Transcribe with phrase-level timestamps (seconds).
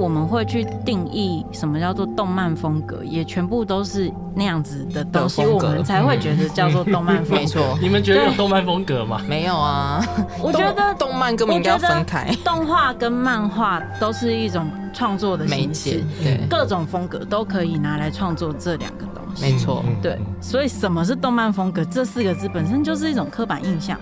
[0.00, 7.34] 我们会去定义什么叫做动漫风格，也全部都是那样子的东西，我们才会觉得叫做动漫 风格。
[7.36, 9.20] 没错，你们觉得有动漫风格吗？
[9.28, 10.02] 没有啊，
[10.42, 12.34] 我觉得动漫根本应该要分开。
[12.42, 19.42] 动画跟漫画都是一种创作的媒介，对，各种风格都可以拿来创作这两个东西。
[19.42, 21.84] 没错，对，所以什么是动漫风格？
[21.84, 23.98] 这四个字本身就是一种刻板印象。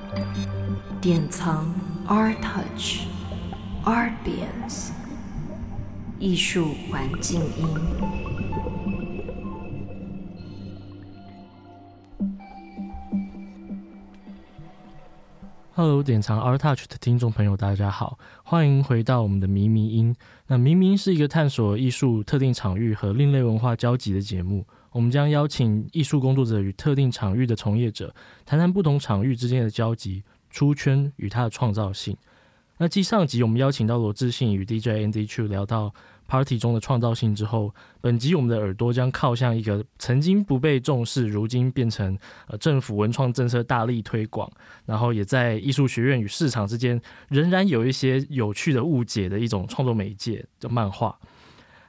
[1.01, 1.65] 典藏
[2.09, 3.03] ARTouch
[3.85, 4.89] Artbience
[6.21, 7.67] 艺术环境音。
[15.73, 20.17] Hello，典藏 R Touch 的听众朋友，大家好，欢迎回到我们的迷迷音。
[20.49, 24.67] 那谜迷是一个探索艺术特定场域和另类文化交集的节目。
[24.91, 28.13] 我们将邀请艺术工作者与特定场域的从业者，
[28.45, 32.17] 谈谈不同场域之间的交集、出圈与它的创造性。
[32.81, 35.93] 那继上集我们邀请到罗智信与 DJ Andy Chu 聊到
[36.29, 44.49] Party 中的创造性之后，本集我们的耳朵将靠向一个曾经不被重视，如今变成呃政府文创政策大力推广，
[44.87, 51.19] 然后也在艺术学院与市场之间仍然有一些有趣的误解的一种创作媒介的漫画。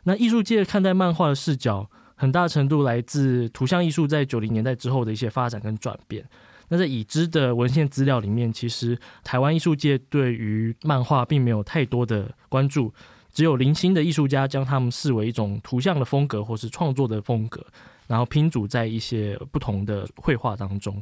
[0.06, 6.28] 那艺术界看待漫画的视角，很大程度来自图像艺术在九零年代之后的一些发展跟转变。
[6.70, 12.94] 那在已知的文献资料里面，其实台湾艺术界对于漫画并没有太多的关注，
[13.34, 17.66] 只有零星的艺术家将他们视为一种图像的风格或是创作的风格，
[18.08, 21.02] 然后拼组在一些不同的绘画当中，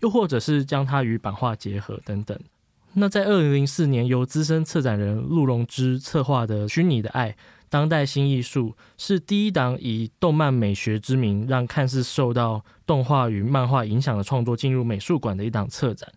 [0.00, 2.38] 又或者是将它与版画结合等等。
[2.92, 7.30] 那在二零零四年由资深策展人陆荣之策划的《虚拟的爱》。
[7.68, 16.08] 当代新艺术是第一档以动漫美学之名，让看似受到动画与漫画影响的创作进入美术馆的一档策展。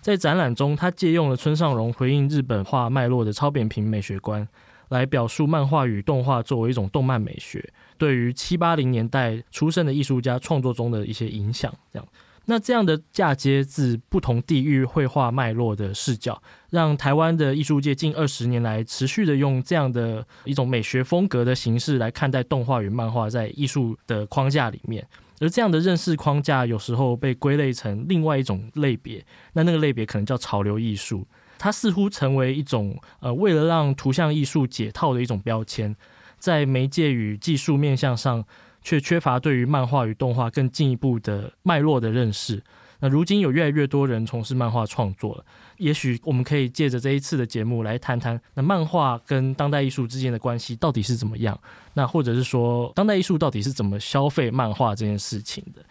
[0.00, 4.48] 在展览中，他借用了村上隆回应日本画脉络的超扁平美学观，
[4.88, 12.08] 来表述漫画与动画作为一种动漫美学对于七八零年代出生的艺术家创作中的一些影响，这样。
[12.50, 25.06] 那这样的嫁接自不同地域绘画脉络的视角，让台湾的艺术界近二十年来持续的用这样的一种美学风格的形式来看待动画与漫画在艺术的框架里面，
[25.38, 31.24] 而这样的认识框架有时候被归类成另外一种类别，那那个类别可能叫潮流艺术，
[31.56, 35.94] 它似乎成为一种呃为了让图像艺术解套的一种标签，
[36.36, 38.44] 在媒介与技术面向上。
[38.82, 42.62] 却缺乏对于漫画与动画更进一步的脉络的认识。
[43.02, 45.44] 那如今有越来越多人从事漫画创作了，
[45.78, 51.58] 也许我们可以借着这一次的节目来谈谈，那漫画跟当代艺术之间的关系到底是怎么样？
[51.94, 55.82] 那或者是说，当代艺术到底是怎么消费漫画这件事情的？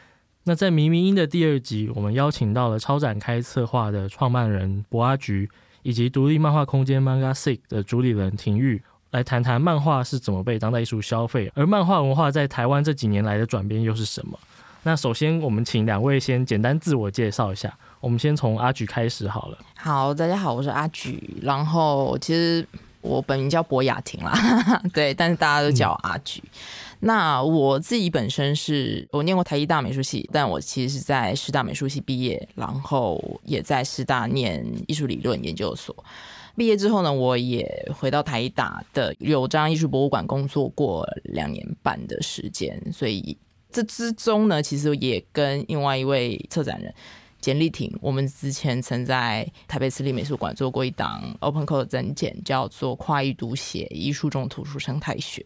[0.44, 5.50] 那在迷迷音的第二集，我们邀请到了超展开策划的创办人博阿菊，
[5.82, 8.82] 以及独立漫画空间 MangaSick 的主理人廷玉。
[9.12, 14.38] 来谈谈漫画是怎么被当代艺术消费，而漫画文化在台湾这几年来的转变又是什么？
[14.84, 17.76] 那首先，我们请两位先简单自我介绍一下。
[18.00, 19.58] 我们先从阿菊开始好了。
[19.76, 21.38] 好，大家好，我是阿菊。
[21.42, 22.66] 然后，其实
[23.02, 24.34] 我本名叫博雅婷啦，
[24.94, 26.42] 对，但是大家都叫阿菊。
[27.02, 35.94] 那我自己本身是我念过台艺大美术系，但我其实是在师大美术系毕业，然后也在师大念艺术理论研究所。
[36.60, 43.38] 毕业之后呢，我也回到台大的柳章艺术博物馆工作过两年半的时间，所以
[43.72, 46.94] 这之中呢，其实也跟另外一位策展人
[47.40, 55.42] 简丽婷，我们之前曾在台北市立美术馆做过一档 Open Code 的展件，叫做《跨域读写：艺术中图书生态学》。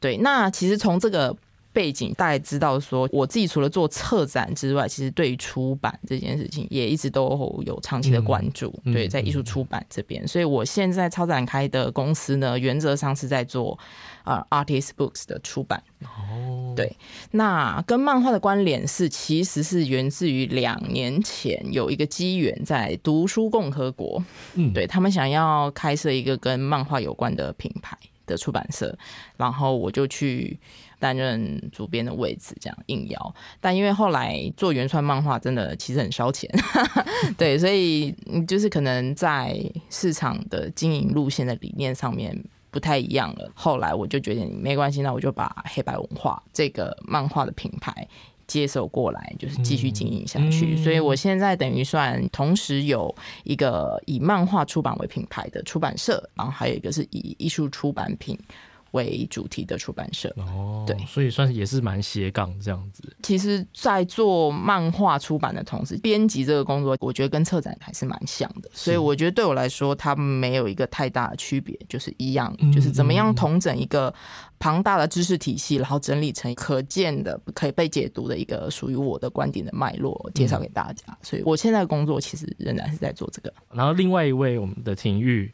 [0.00, 1.36] 对，那其实从这个。
[1.76, 8.72] 背景大概知道说，我自己除了做策展之外，其实对于出版这件事情也一直都有长期的关注。
[8.86, 13.78] 嗯、对，在艺术出版这边，嗯、所以我现在超展开的公司呢，原则上是在做
[14.24, 15.82] 呃 Artist Books 的出版。
[16.00, 16.96] 哦，对，
[17.32, 28.96] 那跟漫画的关联是，其实是源自于两年前有一个机缘，在读书共和国，嗯，对他们想要开设一个跟漫画有关的品牌的出版社，
[29.36, 30.58] 然后我就去。
[30.98, 36.50] 担任主编的位置，这样应邀，但因为后来做原创漫画真的其实很烧钱，
[37.36, 38.10] 对，所以
[38.48, 39.54] 就是可能在
[39.90, 42.34] 市场的经营路线的理念上面
[42.70, 43.52] 不太一样了。
[43.54, 48.08] 后来我就决定没关系，那我就把黑白文化这个漫画的品牌
[48.46, 50.74] 接手过来，就是继续经营下去。
[50.74, 53.14] 嗯、所以我现在等于算同时有
[53.44, 58.38] 一个以漫画出版为品牌的出版社，然后还有一个是以艺术出版品
[58.96, 60.34] 为主题的出版社。
[60.38, 63.16] 哦，对，所以算是也是蛮斜杠这样子。
[63.22, 68.70] 其实，在做漫画出版的同时，编辑这个工作，我觉得跟策展还是蛮像的。
[68.72, 74.12] 所以，我觉得对我来说，它没有一个太大的区别，就是一样，就是怎么样统整一个
[74.58, 81.04] 庞大的知识体系，然后整理成可见的、可以被解读的一个属于我的观点的脉络，介绍给大家。
[81.22, 83.52] 所以我现在工作其实仍然是在做这个。
[83.72, 85.52] 然后，另外一位我们的廷玉。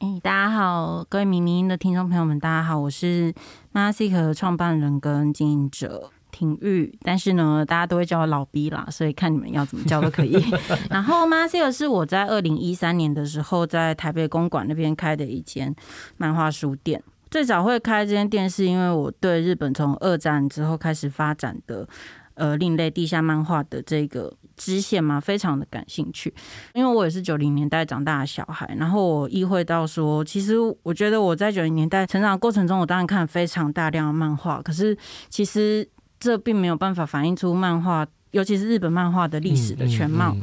[0.00, 3.32] 欸、大家好，各位明明的听众朋友们，大家好，我是
[3.72, 10.36] Masic 的创办人跟经营者廷玉，但是呢，大家都会叫我老 B 啦，所以看你们要怎么叫都可以。
[10.90, 15.74] 然后 Masic 是我在二零一三年的时候在台北公馆那边开的一间
[16.16, 21.88] 漫画书店，最早会开这间店是因为我对日本从二战之后开始发展的
[22.34, 24.34] 呃另类地下漫画的这个。
[24.56, 26.32] 支线嘛，非常的感兴趣，
[26.72, 34.96] 因为我也是九零年代长大的小孩，然后我意会到说，其实我觉得我在九零年代成长过程中，我当然看非常大量的漫画，可是
[35.28, 38.06] 其实这并没有办法反映出漫画。
[38.34, 40.36] 尤其是日本漫画的历史的全貌，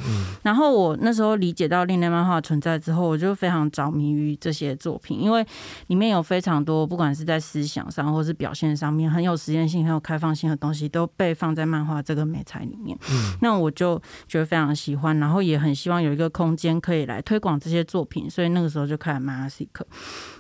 [0.44, 5.46] 然后我那时候理解到另类漫画存在之后，我就非常着迷于这些作品，因为
[5.88, 12.98] 里面有非常多，不管是在思想上或是表现上面，很有实验性、很有开放性的东西，都被放在漫画这个美材里面。
[13.42, 19.12] 那我就觉得非常喜欢，然后也很希望有一个空间可以来推广这些作品，所以那个时候就开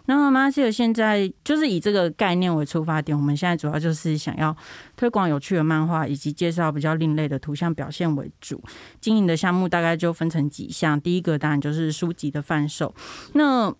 [0.05, 0.51] 那么。
[0.71, 4.55] 现在就是以这个概念为出发点，我们现在主要就是想要
[4.97, 8.61] 推广有趣的漫画，以及介绍比较另类的图像表现为主，
[8.99, 10.99] 经营的项目大概就分成几项。
[10.99, 12.93] 第一个当然就是书籍的贩售。
[13.33, 13.73] 那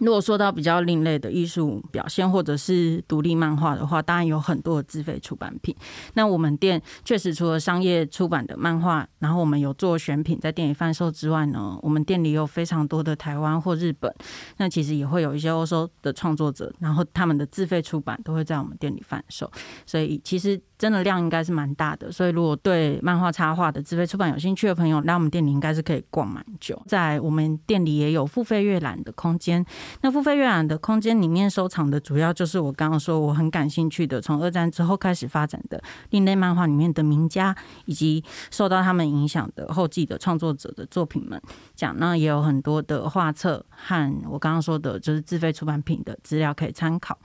[0.00, 5.74] 如果说到比较另类的艺术表现或者是独立漫画的话，当然有很多的自费出版品。
[6.14, 14.12] 那我们店确实除了商业出版的漫画，然后我们有做选品在店里贩售之外呢，我们店里有非常多的台湾或日本，
[14.58, 19.50] 那其实也会有一些欧洲的创作者，然后他们的自费出版都会在我们店里贩售。
[19.84, 22.10] 所以其实真的量应该是蛮大的。
[22.12, 26.80] 所以如果对漫画插画的自费出版有兴趣的朋友，来我们店里应该是可以逛蛮久。
[26.86, 29.64] 在我们店里也有付费阅览的空间。
[30.02, 37.54] 那付费阅览的空间里面收藏的主要就是我刚刚说我很感兴趣的，从二战之后开始发展的另类漫画里面的名家，
[37.84, 41.40] 以及受到他们影响的后继的创作者的作品们。
[41.74, 47.18] 讲呢也有很多的画册和我刚刚说的就是自费出版品的资料可以参考。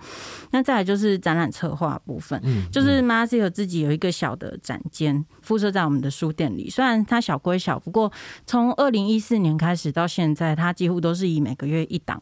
[0.52, 2.42] 那再来就是展览策划部分，
[2.72, 8.12] 就是 Masic 自己有一个小的展间附设在我们的书店里，虽然它小归小，不过
[8.46, 12.22] 从二零一四年开始到现在，它几乎都是以每个月一档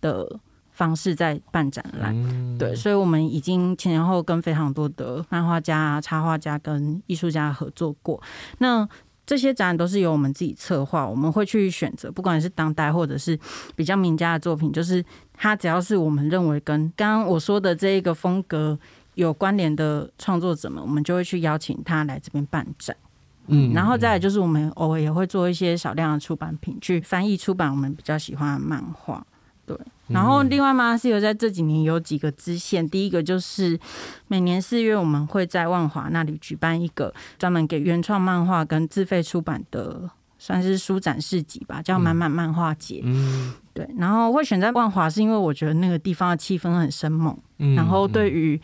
[0.00, 0.38] 的
[0.70, 8.22] 方式在办展览，对，所以我们已经前前后后跟非常多的漫画家、插画家跟艺术家合作过。
[8.58, 8.88] 那
[9.26, 13.38] 这些展览都是由我们自己策划，我们会去选择，不管是当代或者是
[13.76, 15.04] 比较名家的作品，就是
[15.34, 18.78] 它只要是我们认为跟刚刚我说的这一个风格
[19.16, 22.96] 有关联的创作者们，我们就会去邀请他来这边办展。
[23.48, 29.26] 嗯，然后再来就是我们偶尔也会做一些少量的出版品，去翻译出版我们比较喜欢的漫画。
[29.68, 29.76] 对，
[30.06, 32.88] 然后另外吗，是有在这几年有几个支线。
[32.88, 33.78] 第一个就是
[34.26, 43.02] 每年四月，我们会在万华那里举办一个专门给原创漫画跟自费出版的，算是书展市集吧，叫满满漫画节。
[43.04, 43.86] 嗯，对。
[43.98, 47.36] 然后会选在万华，是因为我觉得那个地方的气氛很生猛。
[47.58, 48.58] 嗯，然后对于。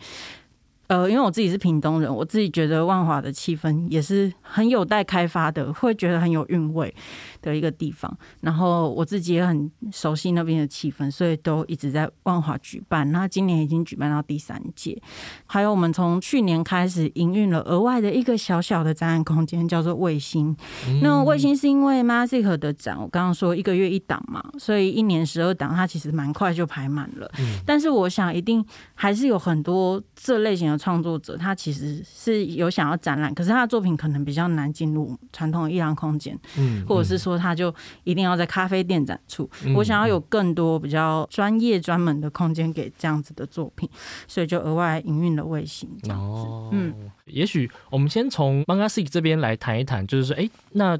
[0.87, 6.93] 呃，因为我自己是屏东人，我自己觉得万华的气氛也是很有待开发的，会觉得很有韵味
[7.41, 8.15] 的一个地方。
[8.41, 13.11] 然后我自己也很熟悉那边的气氛，所以都一直在万华举办。
[13.11, 15.01] 那今年已经举办到第三届。
[15.47, 20.55] 还有我们从去年开始营运了额外的一个小小的展览空间，叫做卫星。
[20.87, 27.27] 嗯、那卫星是因为 Masic 的展，我刚刚说一个月一档嘛，所以一年十二档，它其实蛮快就排满了。
[27.39, 28.63] 嗯、但是我想一定
[28.93, 30.74] 还是有很多这类型的。
[30.77, 39.49] 创作者他其实是有想要展览，可是他的作品可能比较难进入传统的艺廊空间，嗯，嗯，或者是说他就一定要在咖啡店展出。
[39.75, 43.89] 我想要有更多比较专业专门的空间给这样子的作品，
[44.27, 46.25] 所以就额外营运了卫星这样子。
[46.25, 46.93] 哦、嗯，
[47.25, 50.97] 也许我们先从 Mangasic 这边来谈一谈，就是说，哎、欸，那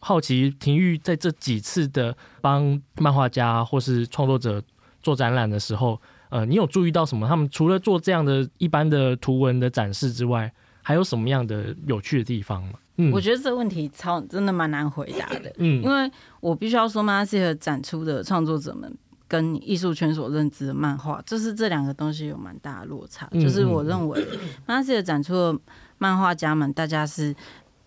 [0.00, 4.62] 好奇廷玉在这几次的帮漫画家或是创作者
[5.02, 6.00] 做展览的时候。
[6.30, 7.26] 呃，你有注意到什么？
[7.26, 12.72] 他们除了做这样的一般的图文的展示之外，还有什么样的有趣的地方吗？
[12.96, 15.52] 嗯，我觉得这个问题超真的蛮难回答的。
[15.58, 18.92] 嗯，因为我必须要说，Masic 展出的创作者们
[19.26, 23.28] 跟艺术圈所认知的漫画，就是这两个东西有蛮大的落差。
[23.30, 24.26] 嗯、就是我认为
[24.66, 25.58] ，Masic 展出的
[25.98, 27.34] 漫画家们，大家是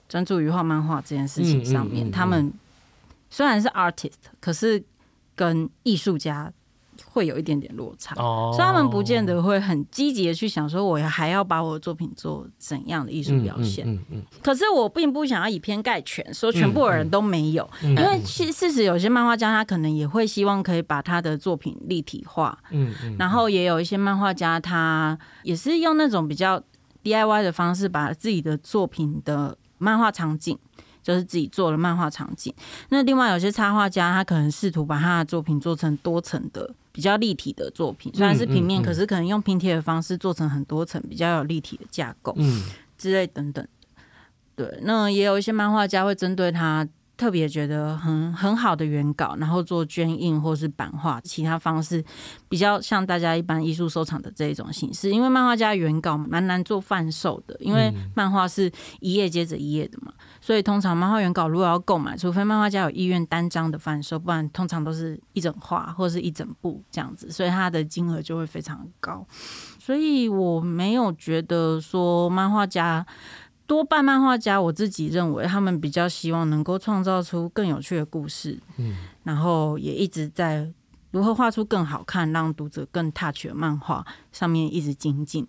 [0.07, 2.09] 专注于画漫画这件事情上面。
[2.09, 2.53] 他们
[3.29, 4.83] 虽然是 artist，可是
[5.35, 6.51] 跟艺术家。
[7.05, 13.85] 会有一点点落差，哦，所以他们不见得会很积极的去想说，我还要把我的作品做怎样的艺术表现。
[13.85, 26.61] 嗯嗯，嗯，嗯可是我并不想要以偏概全，说全部的人都没有，因为其实事实有些漫画家他可能也会希望可以把他的作品立体化，嗯嗯，然后也有一些漫画家他也是用那种比较
[27.03, 30.57] DIY 的方式，把自己的作品的漫画场景。
[31.03, 32.53] 就是自己做了漫画场景。
[32.89, 38.11] 那另外有些插画家，他可能试图把他的作品做成多层的、比较立体的作品。
[38.13, 42.63] 虽然是平面，可是可能用拼贴的方式做成很多层，比较有立体的架构，嗯，
[42.97, 43.67] 之类等等。
[44.55, 46.87] 对，那也有一些漫画家会针对他。
[47.17, 52.03] 特别觉得很很好的原稿，然后做捐印或是版画，其他方式
[52.49, 55.11] 比较像大家一般艺术收藏的这一种形式。
[55.11, 58.71] 因为漫画家原稿蛮难做贩售的，因为漫画是
[59.01, 69.25] 一页接着一页的嘛，所以通常漫画原稿如果要购买，除非漫画家有意愿单张的贩售，不然通常都是一整画或是一整部这样子，所以它的金额就会非常高。
[69.79, 73.05] 所以我没有觉得说漫画家。
[73.67, 80.69] 多半漫画家，我自己认为他们比较希望能够创造出更有趣的故事，嗯，然后也一直在
[81.11, 85.47] 如何画出更好看、让读者更 touch 的漫画上面一直精进，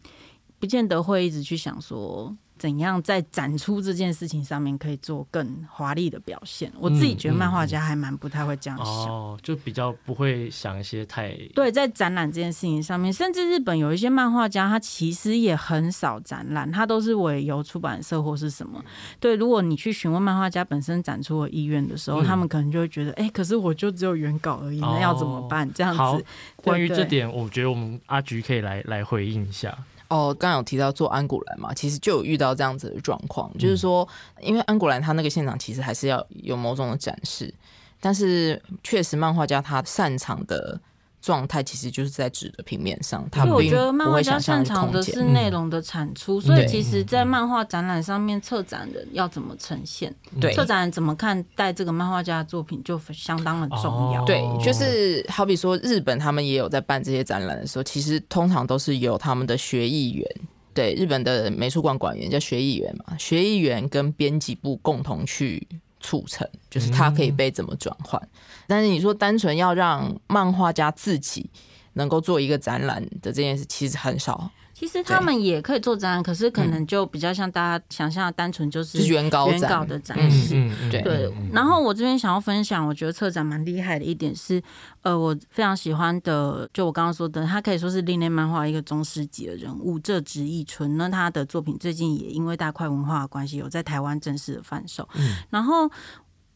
[0.60, 2.36] 不见得会一直去想说。
[2.62, 6.72] 怎样在展出这件事情上面可以做更华丽的表现？
[6.78, 18.80] 我自己觉得漫画家还蛮不太会这样想，嗯嗯、哦，就比较不会想一些太对，在展览这件事情上面，甚至日本有一些漫画家，他其实也很少展览，他都是委由出版社或是什么。
[19.18, 25.66] 对，如果你去询问漫画家本身展出的意愿的时候，嗯、他们可能就会觉得，哎、欸，可是我就只有原稿而已，那要怎么办？
[25.66, 26.24] 哦、这样子。
[26.54, 29.76] 关于这点，我觉得我们阿菊可以来来回应一下。
[30.12, 34.06] 哦，刚刚有提到做安古兰嘛，其实就有遇到这样子的状况，嗯、就是说，
[34.40, 37.52] 因为安古兰他那个现场其实还是要有某种的展示，
[37.98, 40.78] 但是确实漫画家他擅长的。
[41.22, 54.24] 状态其实就是在纸的平面上，他我觉得漫画家擅长的是内容的产出，所以其实，在漫画展览上面，策展人要怎么呈现，对，策展人怎么看待这个漫画家的作品，就相当的重要。
[54.24, 60.26] 对，就是好比说，日本他们也有在办这些展览的时候，其实通常都是由他们的学艺员，
[60.74, 65.66] 对，日本的美术馆馆员叫学艺员嘛，学艺员跟编辑部共同去。
[66.02, 68.28] 促成就是它可以被怎么转换，嗯、
[68.66, 71.48] 但是你说单纯要让漫画家自己
[71.94, 74.50] 能够做一个展览的这件事，其实很少。
[74.82, 80.54] 其实他们也可以做展览，可是可能就比较像大家想象的单纯就是原稿原稿的展示。
[80.90, 81.32] 对。
[81.52, 84.60] 然后我这边想要分享，我觉得策展蛮厉害的一点是，
[85.02, 90.96] 呃，我非常喜欢的，就我刚刚说的，他可以说是另类漫画一个中世纪的人物，这直一春。
[90.96, 95.08] 那他的作品最近也因为大块文化的关系，有在台湾正式的贩售。
[95.50, 95.88] 然后，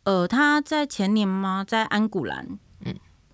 [0.02, 2.58] 呃，他在前年吗，在安古兰。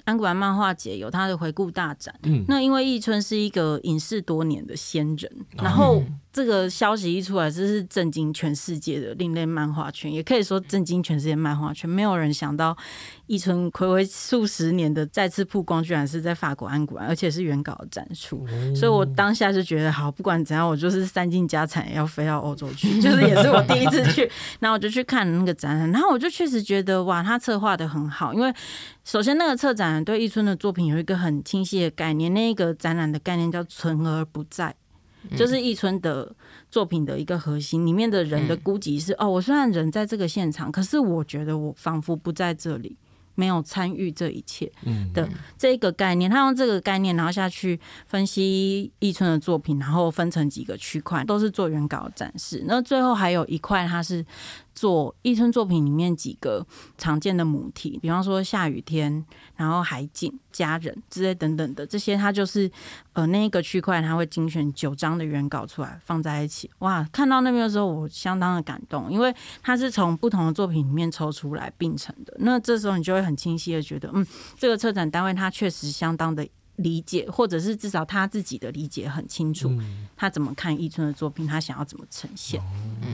[0.04, 11.88] 安古兰漫画节有他的回顾大展，嗯，那因为易春是一个隐世多年的仙人，然后这个消息一出来，这是震惊全世界的另类漫画圈，也可以说震惊全世界漫画圈。
[11.88, 12.76] 没有人想到
[13.26, 18.46] 一春暌违数十年的再次曝光，居然是在法国安古兰，而且是原稿的展出。
[18.74, 28.52] 所以我当下就觉得，好，不管怎样，我就是三尽家产也要飞到欧洲去，就是也是我第一次去，然后我就去看那个展览，然后我就确实觉得，哇，他策划的很好，因为。
[29.04, 34.72] 首先，那个策展对一春的作品有一个很清晰的概念，那个展览的概念叫“存而不在”，
[35.36, 36.34] 就是易春的
[36.70, 37.86] 作品的一个核心。
[37.86, 42.96] 里面的人的估计是：哦，我虽然人在这个现场，可是我觉得我仿佛不在这里。
[43.34, 44.70] 没有参与这一切
[45.14, 45.26] 的
[45.56, 52.62] 这个概念，他用这个概念，然后下去分析易春的作品，然后分成几个区块，都是做原稿展示。
[52.66, 54.22] 那最后还有一块，它是
[54.74, 56.66] 做一春作品里面几个
[56.98, 59.24] 常见的母题，比方说下雨天，
[59.56, 62.70] 然后海景、家人之类等等的这些，它就是
[63.14, 66.70] 呃那一个区块，它会精选九张的原稿出来放在一起。
[66.80, 72.36] 哇，看到那边的时候，我相当的感动，因为它是从不同的作品里面抽出来并成的。
[72.40, 73.22] 那这时候你就会。
[73.22, 74.26] 很清晰的觉得，嗯，
[74.58, 76.44] 这个策展单位他确实相当的
[76.82, 79.70] 理解，或者是至少他自己的理解很清楚，
[80.16, 82.60] 他怎么看一春的作品，他想要怎么呈现。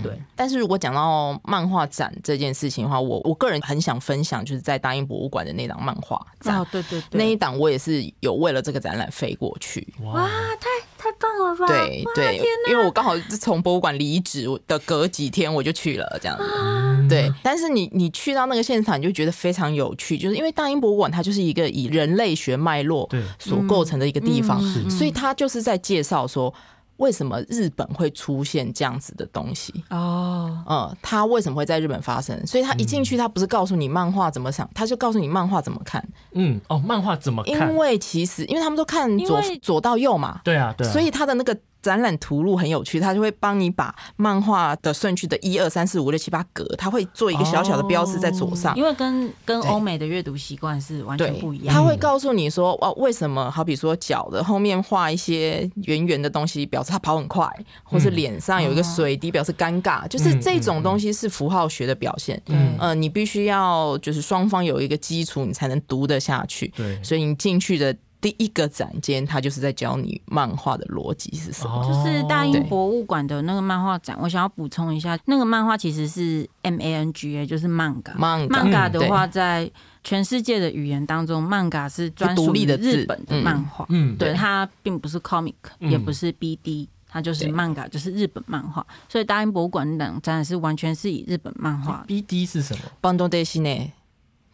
[0.03, 9.87] 对，嗯、但是如果讲到漫画展这件事情的话，我我个人很想分享，就是在大英博物馆的那档漫画展，哦，对对对，那一档我也是有为了这个展览飞过去。
[10.03, 10.29] 哇，
[10.61, 10.67] 太。
[11.01, 11.65] 太棒了吧！
[11.69, 16.43] 对对，因为我刚好是从博物馆离职的隔几天我就去了，这样子。
[16.43, 23.07] 啊、对，但是你你去到那个现场，你就觉得非常有趣，就是因为大英博物馆它就是一个以人类学脉络
[23.39, 24.59] 所构成的一个地方，
[24.91, 26.53] 所以它就是在介绍说，
[26.97, 32.45] 为什么日本会出现这样子的东西哦，嗯，他为什么会在日本发生？
[32.47, 36.03] 所以他一进去，他不是告诉你漫画怎么想，他就告诉你漫画怎么看。
[36.33, 37.71] 嗯，哦，漫画怎么看？
[37.71, 41.57] 因为其实，因为他们都看左左到右嘛，对啊，对啊，所以他的那个。
[41.83, 51.75] 展览图录很有趣，他就会帮你把漫画的顺序的一二三四五六七八格，他会做一个小小的标志在左上，因为跟跟欧美的阅读习惯是完全不一样。
[51.75, 53.51] 他会告诉你说，哦，为什么？
[53.51, 57.49] 好比说脚的后面画一些圆圆的东西，表示他跑很快，
[57.85, 62.41] 或是脸上有一个水滴，表示尴尬，就是这种东西是符号学的表现。
[62.47, 66.69] 嗯，呃，你必须要就是双方有一个基础，你才能读得下去。
[66.77, 67.95] 对，所以你进去的。
[68.21, 71.85] 第一个展间，他就是在教你漫画的逻辑是什么。
[71.85, 78.17] 就是大英博物馆的那个漫画展，我想要补充一下，那个漫画其实是 M A N G A，就是 manga。
[78.17, 79.71] manga 的话，在
[80.03, 83.87] 全世界的语言当中，manga 是专属于日本的漫画。
[83.91, 88.85] 嗯，对，它并不是 comic，也不是 B D，它就是 manga，就是日本漫画。
[89.09, 92.05] 所以大英博物馆的展是完全是以日本漫画。
[92.09, 93.61] B D 是什么？Bando Desu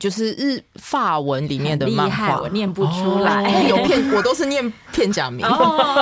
[0.04, 3.62] 就是日法文里面的漫画，我念不出来。
[3.66, 5.46] 有片我都是念片假名，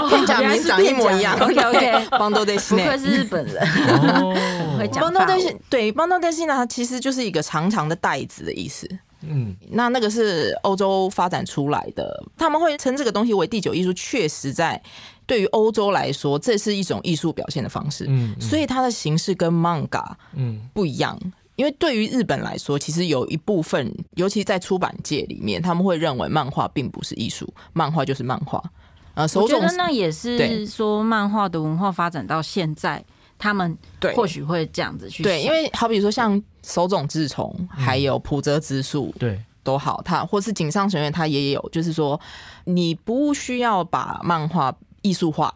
[0.09, 1.39] 片假名长一模一样。
[1.39, 3.65] OK OK， 邦多德西内不愧是日本人。
[4.99, 8.89] 邦多德西对邦多德西呢，它其实就是一个长长的袋子的意思。
[9.21, 13.93] 嗯，那那个是欧洲发展出来的，他们会称这个东西为第九艺术。
[13.93, 14.83] 确实，在
[15.27, 18.05] 对于欧洲来说，这是一种艺术表现的方式。
[18.09, 20.05] 嗯，所以它的形式跟 manga
[20.35, 21.17] 嗯不一样。
[21.57, 28.63] 因为对于日本来说，其实有一部分，尤其在出版界里面，他们会认为漫画并不是艺术，漫画就是漫画。
[29.15, 33.05] 呃，我觉得那也是说，漫画的文化发展到现在，
[33.39, 33.77] 他们
[34.15, 42.19] 或许会这样子去对，因为好比说像手冢治虫，还有浦泽直树，对，都好，他或是井上雄彦，他也有，就是说
[42.65, 45.55] 你不需要把漫画艺术化，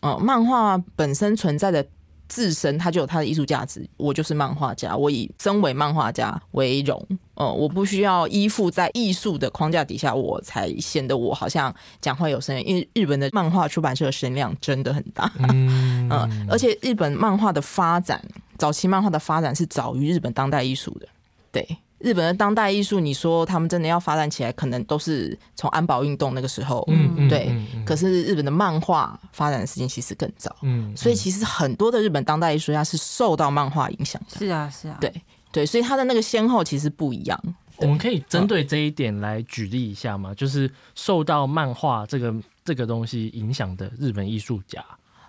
[0.00, 1.86] 嗯、呃，漫画本身存在的。
[2.28, 7.02] 自身它就有它的艺术价值，我就是漫画家，我以身为漫画家为荣，
[7.34, 12.64] 呃，我不需要依附在艺术的框架底下，我才显得我好像讲话有声音。
[12.66, 18.22] 因为日本的漫画出版社的声量真的很大，嗯、而且日本漫画的发展，
[18.58, 21.08] 早期漫画的发展是早于日本当代艺术的，
[21.50, 21.66] 对。
[21.98, 27.46] 日本的当代艺术，你说他们真的要发展起来，可能都是从安保运动那个时候，嗯，对。
[27.48, 35.12] 嗯嗯嗯、可是日本的漫画发展的时间其实更早，嗯，所以其实很多的日本当代艺术家是受到漫画影响的，是啊，是啊，对
[35.50, 37.40] 对，所以他的那个先后其实不一样。
[37.78, 40.32] 我们可以针对这一点来举例一下吗？
[40.34, 42.34] 就是受到漫画这个
[42.64, 44.84] 这个东西影响的日本艺术家，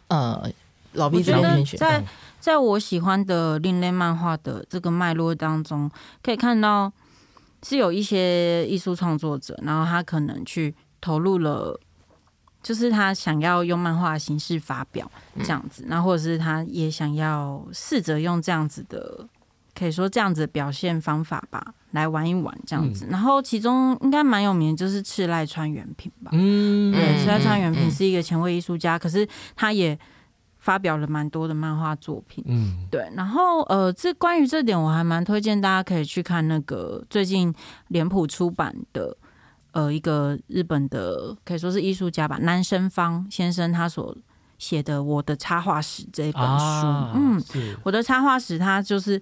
[0.10, 0.52] 呃。
[0.94, 2.04] 老毕，觉得在
[2.40, 5.92] 在我喜欢的另类漫画的这个脉络当中，
[6.24, 6.92] 可以看到
[7.64, 11.78] 是有一些艺术创作者，然后他可能去投入了，
[12.64, 15.12] 就是他想要用漫画形式发表
[15.44, 19.28] 这样子，然后或者是他也想要试着用这样子的，
[19.78, 23.06] 可以说这样子的表现方法吧，来玩一玩这样子。
[23.10, 30.00] 然后其中应该蛮有名的就是赤濑川原平吧，嗯，对，赤濑川原平是一个前卫艺术家，可是他也。
[30.70, 37.52] 发表了蛮多的漫画作品，嗯，对，然后呃，这关于这点我还蛮推荐大家可以去看那个最近
[37.88, 39.18] 脸谱出版的
[39.72, 44.16] 呃一个日本的可以说是艺术家吧，南生方先生他所
[44.60, 47.76] 写的《我的插画史》这一本书，啊、嗯，是。
[47.84, 49.20] 我的插画史，他就是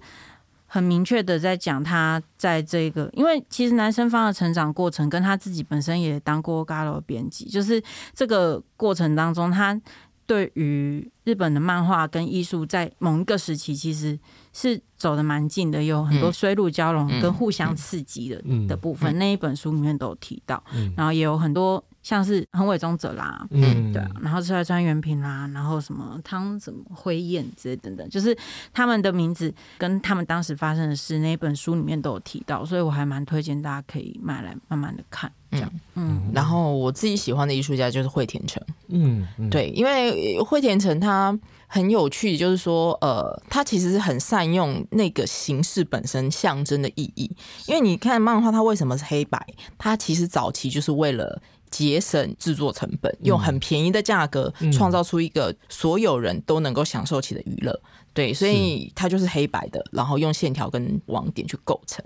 [0.66, 7.82] 很明确的在讲他在这个，因为其实男生方的成长过程跟他自己本身也当过 Galo 编辑，就是
[8.12, 9.80] 这个过程当中他。
[10.28, 14.16] 对于日本的漫画跟艺术，在某一个时期其实
[14.52, 19.18] 是走的蛮近的，有很多水乳交融跟互相刺激的的部分。
[19.18, 20.62] 那一本书里面都有提到，
[20.96, 21.82] 然后也有很多。
[22.00, 28.34] 像是横尾忠者啦，嗯，对啊，然后赤濑川原平啦，然后什么汤什么辉彦之类等等，就是
[28.72, 47.30] 他们的名字跟他们当时发生的事，那一本书里面都有提到，所以我还蛮推荐大家可以买来慢慢的看，这样，嗯，嗯，然后我自己喜欢的艺术家就是惠田诚，嗯，对，因为惠田诚他很有趣，就是说，呃，他其实是很善用那个形式本身象征的意义，
[47.66, 49.46] 因为你看漫画，它为什么是黑白？
[49.78, 51.40] 它其实早期就是为了。
[51.70, 57.78] 节省制作成本，用很便宜的价格创造出一个所有人都能够享受起的娱乐。
[58.14, 62.02] 对，所以它就是黑白的，然后用线条跟网点去构成。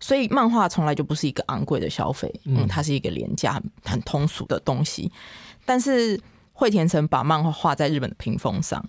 [0.00, 5.12] 所以漫画从来就不是一个昂贵的消费，嗯，它是一个廉价、很很通俗的东西。
[5.64, 6.20] 但是
[6.52, 8.84] 惠田城把漫画画在日本的屏风上，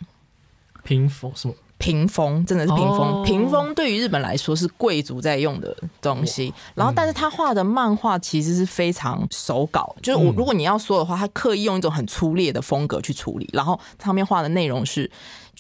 [0.86, 1.54] 屏风什么？
[1.78, 3.00] 屏风，真的是屏风。
[3.00, 6.54] 哦、屏风对于日本来说是贵族在用的东西。
[6.74, 13.50] 然后，但是他画的漫画其实是非常手稿，嗯、就是我如果你要说的话，他刻意用一种很粗劣的风格去处理。
[13.52, 15.12] 然后上面画的内容是。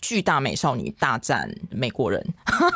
[0.01, 2.23] 巨大美少女大战美国人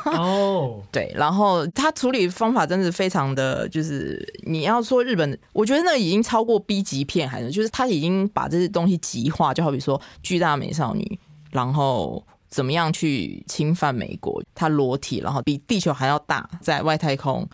[0.05, 11.19] 哦， 对，然后他处理方法真的是非常的，就是你要说日本，我觉得那已经超过 B 级片，还是就是他已经把这些东西极化，就好比说巨大美少女，
[11.51, 17.47] 然后怎么样去侵犯美国，他裸体，然后比地球还要大，在外太空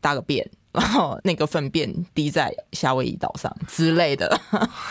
[0.00, 0.48] 大个便。
[0.72, 4.40] 然后那个粪便滴在夏威夷岛上之类的，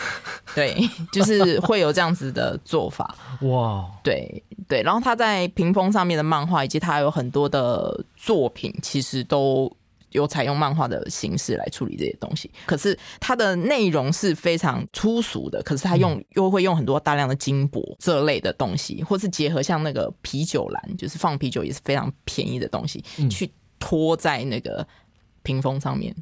[0.54, 0.76] 对，
[1.10, 3.12] 就是会有这样子的做法。
[3.40, 4.80] 哇，对对。
[4.80, 9.68] 然后他在屏风上面的漫画，以及他有很多的作品，其实都
[10.12, 12.50] 有采用漫画的形式来处理这些东西。
[12.64, 24.86] 可是它的内容是非常粗俗的，可是他用又会用很多大量的金箔这类的东西，或是结合像那个啤酒篮，就是放啤酒也是非常便宜的东西，去拖在那个。
[25.44, 26.14] 屏风上面，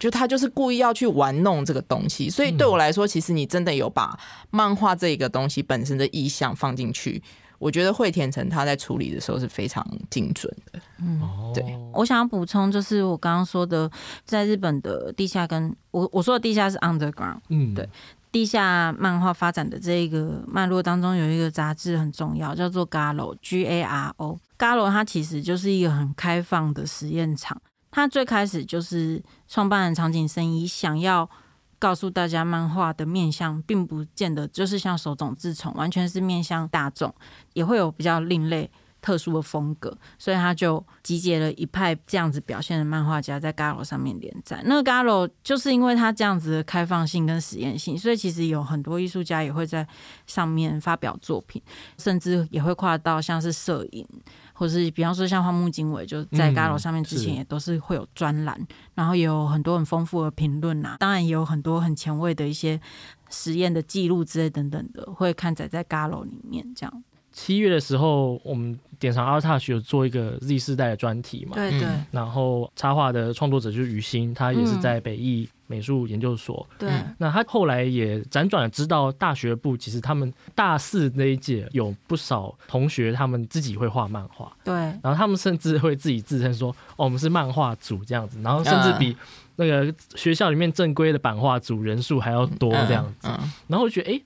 [0.00, 4.18] 就他就是故意要去玩弄这个东西，所以对我来说，其实你真的有把
[4.50, 7.22] 漫画这个东西本身的意象放进去，
[7.64, 10.78] 我觉得惠田城他在处理的时候是非常精准的。
[10.98, 11.18] 嗯，
[11.54, 11.64] 对。
[11.94, 13.90] 我想要补充，就是我刚刚说的，
[14.26, 17.88] 在日本的地下跟我我说的地下是 underground，嗯，对，
[18.30, 27.58] 地下漫画发展的这一个脉络当中，有一个杂志很重要，叫做 Garo，G A R O，Garo 它其实就是一个很开放的实验场。
[27.90, 31.30] 它最开始就是创办人长井生一想要
[31.78, 37.14] 告诉大家，漫画的面向并不见得就是像手冢治虫，完全是面向大众，
[37.52, 44.62] 也会有比较另类、特殊的风格，所以他就集结了一派这样子表现的漫画家在 Garo 上面连载。
[44.64, 49.86] 那 Garo 就是因为他这样子的开放性跟实验性，所以其实有很多艺术家也会在
[50.26, 51.60] 上面发表作品，
[51.98, 54.08] 甚至也会跨到像是摄影。
[54.54, 62.80] 或是比方说像荒木经惟，就在 Garo 上面之前也都是会有专栏，嗯、然后也有很多很丰富的评论呐，当然也有很多很前卫的一些
[63.28, 67.04] 实验的记录之类等等的，会刊载在 Garo 里面这样。
[67.34, 71.56] 七月的时候，我们典藏 ARTouch 有做一个 Z 世代的专题嘛？
[71.56, 71.88] 对对。
[72.12, 76.64] 然后插画的创作者就是于心，他也是在北艺美术研究所。
[76.78, 76.88] 对。
[77.18, 84.56] 那他后来也辗转知道大学部其实他们大四那一届有不少同学，他们自己会画漫画。
[84.62, 84.72] 对。
[84.72, 89.16] 然后他们甚至会自己自称说：“哦，我们是漫画组这样子。”然后甚至比
[89.56, 93.28] 那个学校里面正规的版画组人数还要多这样子。
[93.66, 94.22] 然后我觉得，哎，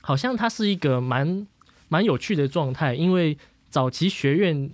[0.00, 1.46] 好像他是一个蛮。
[1.88, 3.36] 蛮有趣的状态，因为
[3.70, 4.70] 早期学院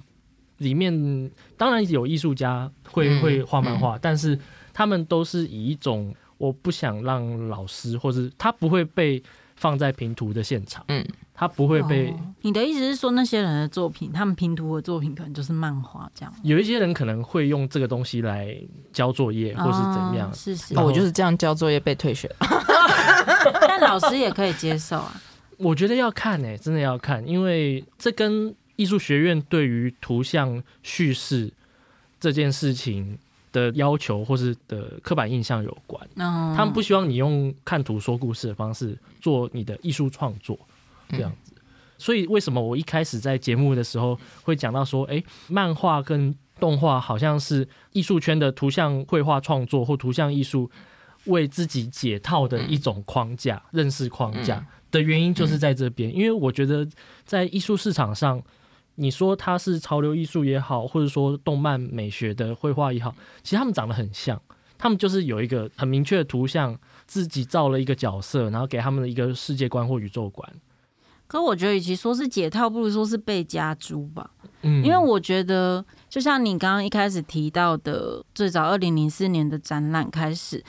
[0.59, 4.38] 里面当然有艺术家会会画漫画，嗯嗯、但是
[4.72, 9.22] 他们都是以一种我不想让老师，或者他不会被
[9.57, 12.14] 放在平图的现场，嗯，他不会被、哦。
[12.42, 16.35] 你的意思是说，那些人的作品，他们平图的作品可能就是漫画这样？
[16.42, 18.57] 有一些人可能会用这个东西来
[18.92, 20.29] 交作业，或是怎样？
[20.29, 22.29] 哦、是是，后我就是这样交作业被退学，
[23.61, 25.20] 但老师也可以接受啊。
[25.58, 31.52] 我觉得要看诶、欸，真的要看，因为这跟艺术学院对于图像叙事
[32.18, 33.18] 这件事情
[33.52, 36.04] 的要求或是的刻板印象有关。
[36.16, 40.58] 嗯，他们不希望你用看图说故事的方式做你的艺术创作
[41.10, 41.52] 这样子。
[41.96, 50.68] 所以为什么我一开始在节目的时候会讲到说，诶，漫画跟动画好像是艺术圈的图像绘画创作或图像艺术
[51.26, 54.66] 为自己解套的一种框架、认识框架。
[54.94, 56.88] 的原因就是在这边，因为我觉得
[57.24, 58.40] 在艺术市场上，
[58.94, 64.40] 你说它是潮流艺术也好，或者说动漫美学的绘画也好，其实他们长得很像，
[64.78, 70.48] 他们就是有一个很明确的图像，自己造了一个角色，然后给他们的一个世界观或宇宙观。
[71.26, 74.30] 可我觉得，与其说是解套，不如说是被加诸吧。
[74.62, 80.62] 嗯，因为我觉得，就像你刚刚一开始提到的，最早二零零四年的展览开始。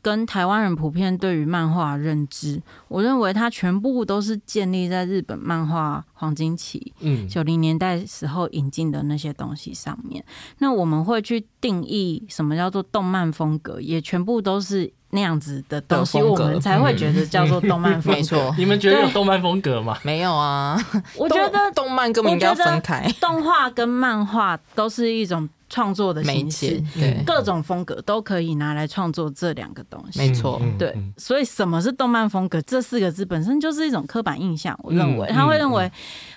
[0.00, 10.24] 跟台湾人普遍对于漫画认知，我认为它全部都是建立在日本漫画黄金期，嗯，九零年代时候引进的那些东西上面。
[10.58, 18.18] 那我们会去定义什么叫做动漫风格，也全部都是那样子的东西，我们才会觉得叫做动漫风格。
[18.18, 19.98] 没错，你们觉得有动漫风格吗？
[20.02, 20.80] 没有啊，
[21.16, 25.48] 我觉得动漫根本应该要分开，动画跟漫画都是一种。
[25.68, 30.18] 创作的形式，对各种风格都可以拿来创作这两个东西。
[30.18, 32.60] 没错，对，所以什么是动漫风格？
[32.62, 34.78] 这四个字本身就是一种刻板印象。
[34.82, 35.90] 我认为他会认为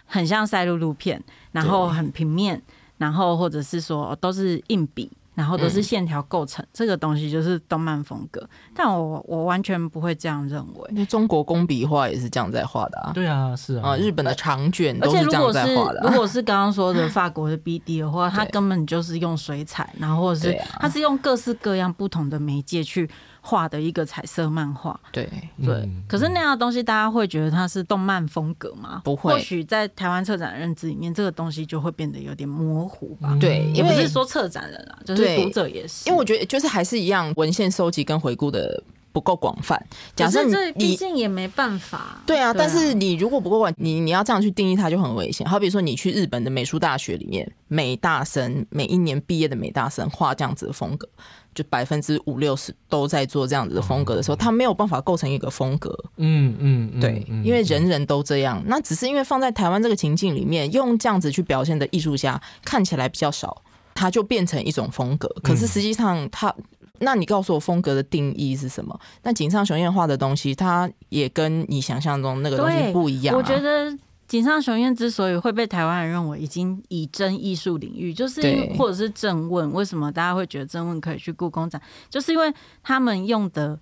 [0.05, 2.61] 很像赛璐璐片，然后很平面，
[2.97, 8.47] 然后或者是说都是硬笔，然后都是线条构成，嗯、这个东西就是动漫风格。
[8.75, 10.89] 但我我完全不会这样认为。
[10.91, 13.11] 那中国工笔画也是这样在画的啊。
[13.13, 13.95] 对啊，是啊。
[13.95, 16.09] 日本的长卷都是这样在画的、啊。
[16.09, 23.09] 如果是刚刚说的法国的 BD 的话， 它根本就是用水彩，然后或者是它是用各式各样不同的媒介去。
[23.43, 25.27] 画的一个彩色漫画，对
[25.65, 29.01] 对，嗯、可是那样的东西，大家会觉得它是动漫风格吗？
[29.03, 29.33] 不会。
[29.33, 33.35] 或许在台湾策展认知里面，这个东西就会变得有点模糊吧。
[33.41, 36.09] 对，也不是说策展人啊，就是读者也是。
[36.09, 39.81] 因为我觉得，就是还是一样，文献收集跟回顾的不够广泛。
[40.15, 42.21] 假设这毕竟也没办法。
[42.25, 45.47] 对啊，对啊，但是你如果不够广，你你要这样去定义它，就很危险。
[45.47, 51.07] 好比说，你去日本的美术大学里面，美大生每一年毕业的美大生画这样子的风格。
[51.53, 55.93] 就百分之五六十都在做这样子的风格的时候，他没有办法构成一个风格。
[56.15, 58.63] 嗯嗯，对，因为人人都这样。
[58.67, 63.61] 那只是因为放在台湾这个情境里面，用这样子去表现的艺术家看起来比较少，
[64.01, 65.27] 他就变成一种风格。
[65.43, 66.53] 可是实际上，它，
[66.99, 68.99] 那你告诉我风格的定义是什么？
[69.21, 73.37] 那井上雄彦画的东西，它也跟你想象中那个东西不一样啊。
[73.37, 73.95] 我觉得。
[74.27, 78.41] 井上雄彦之所以会被台湾人认为已经以真艺术领域，就是
[78.77, 83.77] 或者是正问，为什么大家会觉得正问可以去故宫展，就是因为他们用的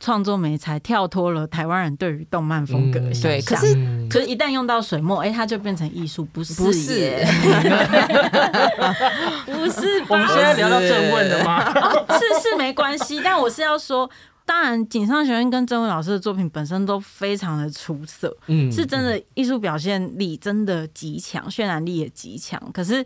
[0.00, 3.30] 创作美才跳脱了台湾人对于动漫风格的想象。
[3.30, 3.74] 对，可是
[4.10, 6.62] 可是一旦用到水墨，哎，它就变成艺术，不是？
[6.62, 7.24] 不是，
[9.46, 10.02] 不是。
[10.08, 11.62] 我们现在聊到正问的吗？
[11.74, 14.10] 哦，是是没关系，但我是要说。
[14.46, 22.60] 当然，井上雄彦跟郑问老师的作品本身都非常的出色，嗯，是真的艺术表现力真的极强，渲染力也极强。
[22.70, 23.02] 可是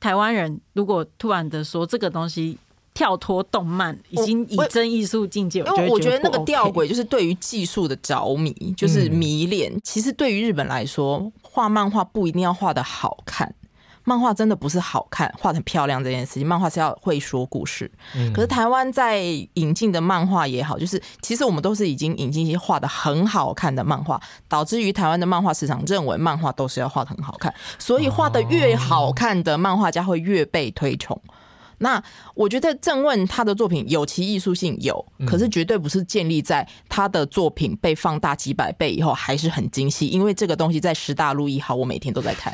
[0.00, 2.56] 台湾人如果突然的说这个东西
[2.92, 9.72] 跳脱动漫，已经以真艺术境界，我觉得我觉得那个吊诡就是对于技术的着迷，就是迷恋。
[9.72, 13.54] 嗯、其实对于日本来说，画漫画不一定要画的好看。
[14.02, 16.46] 漫画真的不是好看，画得很漂亮这件事情。
[16.46, 17.88] 漫画是要会说故事。
[18.16, 19.20] 嗯、可是台湾在
[19.54, 31.14] 引进的漫画也好，就是其实我们都是已经引进一些画的很好看的漫画，导致于台湾的漫画市场认为漫画都是要画得很好看，所以画的越好看的漫画家会越被推崇。
[31.26, 31.34] 哦
[31.82, 32.02] 那
[32.34, 42.52] 我觉得郑问他的作品有其艺术性有，可是绝对不是建立在他的作品被放大几百倍以后还是很精细，因为这个东西在十大路一号，我每天都在看。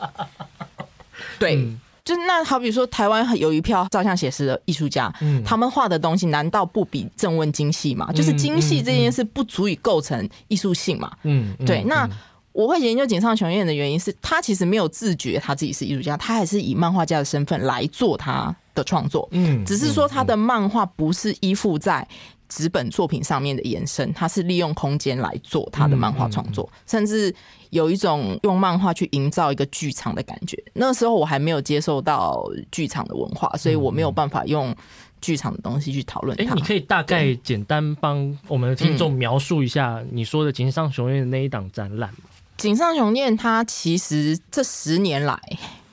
[1.40, 1.56] 对，
[2.04, 5.10] 就那好比说台湾有一票照相写实的艺术家，
[5.44, 8.12] 他们画的东西难道不比郑问精细吗？
[8.12, 11.10] 就是精细这件事不足以构成艺术性嘛？
[11.22, 12.06] 嗯，对，那。
[12.54, 19.28] 我会研究井上雄彦的原因是他其实没有自觉他自己是艺术家，他还是以漫画家的身份来做他的创作。
[19.32, 22.06] 嗯，只是说他的漫画不是依附在
[22.48, 27.34] 纸本作品上面的延伸，他是利用空间来做他的漫画创作，甚至
[27.70, 30.56] 有一种用漫画去营造一个剧场的感觉。
[30.74, 34.72] 那时候我还没有接受到剧场的文化，所以我没有办法用
[35.20, 36.40] 剧场的东西去讨论。
[36.40, 42.30] 哎，你可以大概简单帮我们的听众描述一下你说的井上雄彦的那一档展览吗？
[42.56, 45.38] 井上雄彦他其实这十年来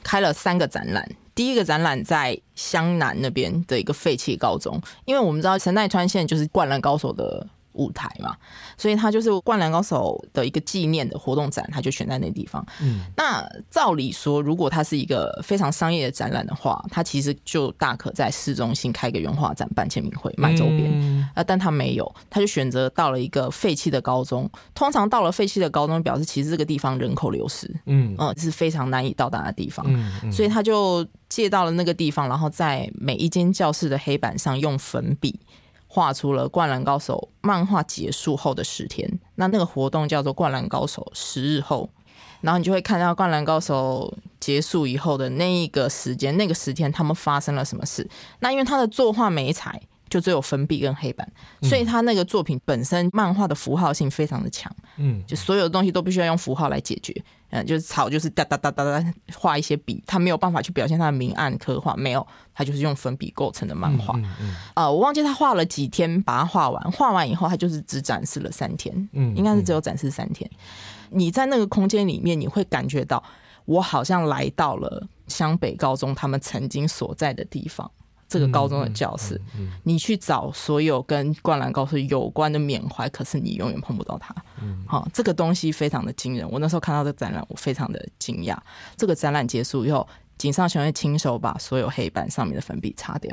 [0.04, 7.47] 开了三个展览，第一个展览在湘南那边的一个废弃高中，因为我们知道神奈川县就是灌篮高手的。
[7.73, 8.36] 舞台嘛，
[8.77, 12.65] 所以他就是《灌篮高手》的一个纪念的活动展，他就选在那地方。
[12.81, 20.84] 嗯，那照理说，如果它是一个非常商业的展览的话，它其实就大可在市中心开个原画展、办签名会、卖周边。
[21.36, 24.49] 呃、嗯，但他没有，他就选择到了一个废弃的高中。
[24.73, 29.86] 通常到了废弃的高中，表示其实这个地方人口流失，嗯，呃，是非常难以到达的地方。
[29.88, 35.39] 嗯嗯，所以他就借到了那个地方，然后在每一间教室的黑板上用粉笔。
[35.93, 41.89] 画出了《灌篮高手》漫画结束后的十天，那那个活动叫做《灌篮高手十日后》，
[42.39, 48.10] 然后你就会看到《灌篮高手》结束以后的那一个时间，那个十天他们发生了什么事。
[48.39, 51.30] 那因为他的作画媒材就只有粉笔跟黑板，
[51.63, 57.21] 所以他那个作品本身漫画的符号性非常的强，嗯，就所有的东西都必须要用符号来解决。
[57.52, 64.14] 嗯，就是草，就是哒哒哒哒哒画一些笔，他没有办法去表现他的明暗刻画，没有，他就是用粉笔构成的漫画。
[64.16, 70.50] 啊、嗯嗯呃，我忘记他画了几天把它画完，画完以后他就是只展示了三天，嗯，应该是只有展示三天。
[71.10, 73.22] 你在那个空间里面，你会感觉到
[73.66, 77.92] 我好像来到了湘北高中他们曾经所在的地方。
[78.32, 79.39] 这个高中的教室，
[79.84, 84.34] 你去找所有跟灌篮高手有关的缅怀，可是你永远碰不到它。
[84.88, 86.50] 好，这个东西非常的惊人。
[86.50, 88.58] 我那时候看到这个展览，我非常的惊讶。
[88.96, 93.30] 这个展览结束以后，井上雄彦亲手把所有黑板上面的粉笔擦掉。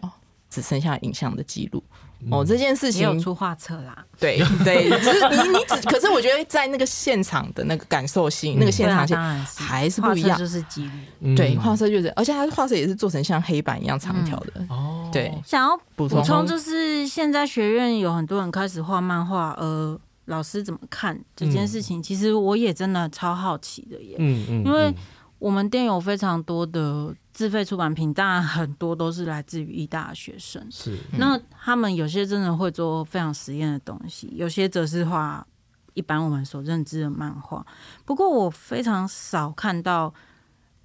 [0.51, 1.85] 只剩下影像的记录。
[2.31, 4.05] 哦，这件事情也有出画册啦。
[4.19, 9.17] 对 对，只是你你只，可是我觉得在那个现场的那个感受性，嗯、那个现场性
[9.57, 10.89] 还是不一样，就是几
[11.21, 11.35] 率。
[11.37, 14.53] 对，画册就是，而且它画册也是做成像黑板一样长条的。
[14.69, 15.33] 哦、嗯，对。
[15.45, 22.01] 想要补充就是，现在学院有很多人开始画漫画，呃，老师怎么看这件事情？
[22.01, 24.17] 嗯、其实我也真的超好奇的耶。
[24.19, 24.93] 嗯嗯，因为。
[25.41, 30.61] 我们店有非常多的自费出版品，当然很多都是来自于艺大的学生。
[30.73, 35.47] 是，那他们有些真的会做非常实验的东西，有些则是画
[35.95, 37.65] 一般我们所认知的漫画。
[38.05, 40.13] 不过我非常少看到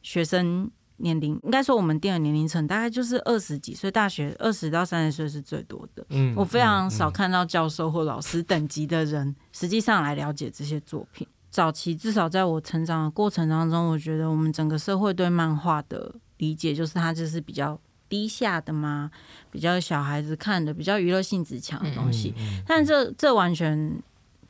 [0.04, 6.06] 学生年龄，应该说我们店的年龄层大概就是二十几岁，大学二十到三十岁是最多的。
[6.10, 11.28] 嗯，我非常少看到教授或老师等级的人实际上来了解这些作品。
[11.50, 16.14] 早期至少在我成长的过程当中，我觉得我们整个社会对漫画的
[16.44, 17.80] 理解就是它就是比较
[18.10, 19.10] 低下的嘛，
[19.50, 22.34] 比较小孩子看的，比较娱乐性质强的东西。
[22.38, 23.98] 嗯嗯、但这这完全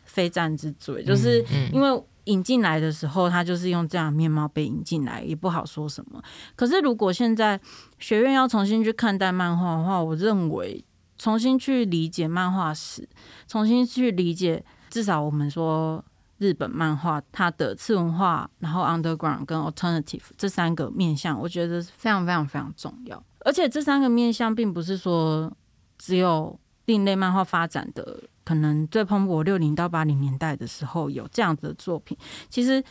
[0.05, 6.21] 非战之罪，就是因为引进来的时候，他就是用这样的面貌被引进来，也不好说什么。
[6.55, 7.59] 可是如果现在
[7.99, 10.83] 学院要重新去看待漫画的话，我认为
[11.17, 13.07] 重新去理解漫画史，
[13.47, 16.03] 重新去理解，至少我们说。
[16.43, 23.23] 日本漫画它的次文化，然后 underground 跟 alternative 这三个面向，我觉得非常非常非常重要。
[23.45, 25.49] 而且这三个面向并不是说
[25.97, 32.17] 只有另类漫画发展的可能最蓬勃六零到八零年代的时候有这样子的作品，
[32.49, 32.83] 其实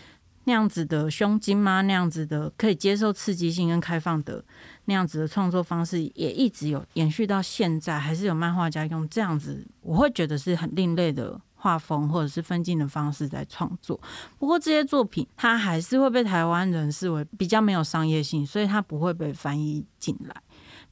[0.45, 1.83] 那样子的胸襟吗？
[1.83, 4.43] 那样子的可以接受刺激性跟开放的
[4.87, 11.39] 那样子的创作方式，也一直有延续到现在，还是有漫画家用这样子，我会觉得是很另类的。
[11.63, 14.01] 画风或者是分镜的方式在创作，
[14.37, 20.35] 不过这些作品它还是会被台湾人视为比较没有商业性，所以它不会被翻译进来。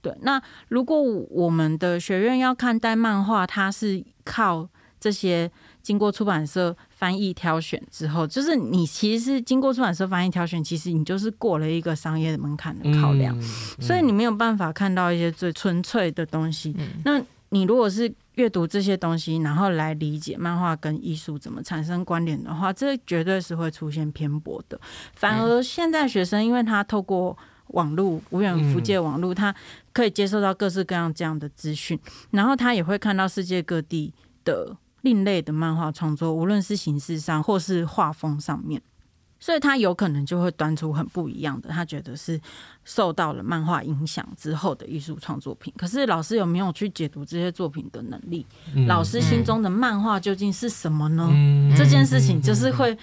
[0.00, 4.68] 对，那如果我们的学院要看待漫画，它是靠
[5.00, 5.50] 这些
[5.82, 13.36] 经过出版社翻译挑选之后，就是你其实是经过出版社翻译挑选，其实你就是过了一个商业的门槛的考量，
[13.80, 16.76] 所以你没有办法看到一些最纯粹的东西。
[17.04, 17.20] 那
[17.50, 24.80] 你如果是阅读这些东西，然后来理解漫画跟艺术怎么产生关联的话，这绝对是会出现偏颇的。
[25.14, 27.36] 反而现在学生，因为他透过
[27.68, 29.54] 网络无远弗届网络，他
[29.92, 31.98] 可以接受到各式各样这样的资讯，
[32.30, 38.80] 然后他也会看到世界各地的另类的漫画创作，无论是形式上或是画风上面。
[39.40, 42.38] 所以他有可能就会端出很不一样的，他觉得是
[42.84, 45.72] 受到了漫画影响之后的艺术创作品。
[45.78, 48.44] 可是老师有没有去解读这些作品的能力？
[48.74, 51.26] 嗯、老师心中的漫画究竟是什么呢？
[51.32, 52.94] 嗯、这件事情就是会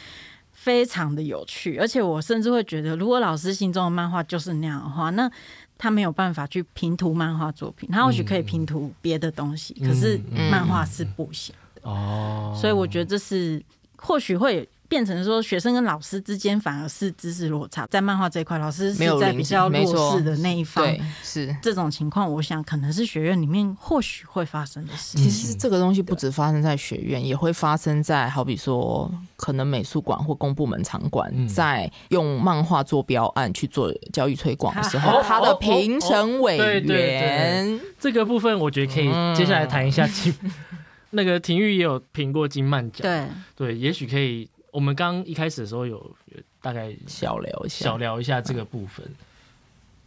[0.51, 5.27] 非常的有趣，而且我甚至会觉得，如果老师心中的漫画就是那样的话，那
[5.75, 10.21] 他没有办法去评图漫画作品，他或许可以评图别的东西，可是
[10.51, 11.89] 漫画是不行的。
[11.89, 13.59] 哦，所以我觉得这是
[13.95, 14.69] 或许会。
[14.89, 20.83] 变成说，学生跟老师之间反而是知识落差，在漫画这一块，老师是在比较弱势的那一方。
[20.85, 25.17] 对，是这种情况，我想可能是学院里面或许会发生的事。
[25.17, 40.07] 其实这个东西不止发生在学院，也会发生在好比说，可能美术馆或公部门场馆在用漫画做标案去做教育推广的时候，他的评审委员这个部分，我觉得可以接下来谈一下。
[41.11, 44.49] 那个廷玉也有评过金漫奖，对对，也许可以。
[44.77, 49.03] 我们刚一开始的时候有，有大概小聊一下，小聊一下这个部分。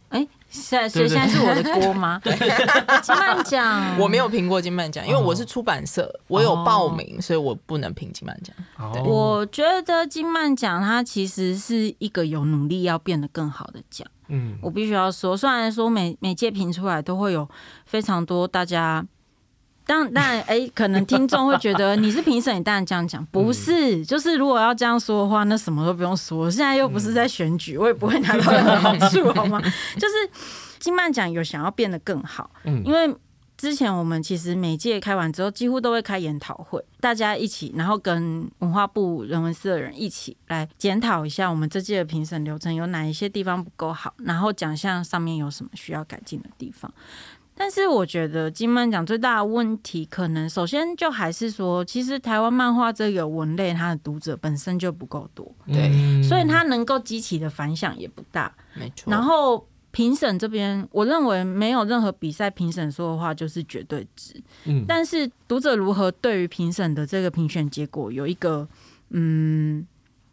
[0.07, 2.17] 哎、欸，现在所以现在是我的锅吗？
[2.23, 2.33] 对
[3.01, 8.55] 金漫奖我没有评过金漫奖，因为我是出版社，哦、我有报名，所以我不能评金漫奖。
[8.77, 14.07] 哦、我觉得金漫奖它其实是一个有努力要变得更好的奖。
[14.29, 17.45] 嗯，我必须要说，虽然说每每届评出来都会有
[17.85, 19.05] 非常多大家。
[19.85, 24.05] 当当然，哎，可能听众会觉得你是评审，你当然这样讲，不是？
[24.05, 26.49] 就是如果要这样说的话，那什么都不用说。
[26.49, 29.59] 现在又不是在选举，我也不会拿到任何好处，好吗？
[29.95, 30.15] 就是
[30.79, 33.13] 金曼奖有想要变得更好，因为
[33.57, 46.91] 之前我们其实每届开完之后，几乎都会开研讨会，大家一起，然后跟文化部人文司的人一起来检讨一下我们这届的评审流程有哪一些地方不够好，然后奖项上面有什么需要改进的地方。
[47.61, 59.11] 但是我觉得金漫奖最大的问题，可能首先就还是说，其实台湾漫画这个文类，它的读者本身就不够多，对，所以它能够激起的反响也不大，没错。
[59.11, 64.83] 然后评审这边，我认为没有任何比赛评审说的话就是绝对值，嗯。
[64.87, 68.67] 但是读者如何对于评审的这个评选结果有一个
[69.11, 69.85] 嗯